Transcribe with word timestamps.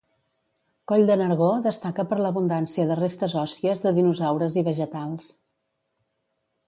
Coll 0.91 1.03
de 1.09 1.17
Nargó 1.21 1.49
destaca 1.65 2.05
per 2.13 2.19
l'abundància 2.25 2.87
de 2.93 2.97
restes 3.01 3.37
òssies 3.45 3.85
de 3.87 3.93
dinosaures 3.99 4.57
i 4.63 4.65
vegetals. 4.73 5.29